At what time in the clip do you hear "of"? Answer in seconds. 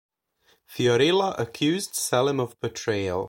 2.39-2.59